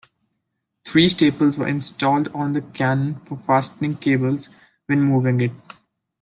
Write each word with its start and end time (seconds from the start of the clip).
Three 0.83 1.07
staples 1.09 1.59
were 1.59 1.67
installed 1.67 2.29
on 2.29 2.53
the 2.53 2.61
cannon 2.61 3.19
for 3.23 3.37
fastening 3.37 3.97
cables 3.97 4.49
when 4.87 4.99
moving 5.03 5.41
it. 5.41 5.51